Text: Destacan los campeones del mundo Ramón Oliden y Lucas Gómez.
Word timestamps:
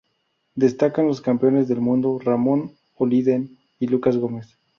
Destacan 0.55 1.05
los 1.05 1.21
campeones 1.21 1.67
del 1.67 1.79
mundo 1.79 2.17
Ramón 2.17 2.75
Oliden 2.95 3.59
y 3.77 3.85
Lucas 3.85 4.17
Gómez. 4.17 4.57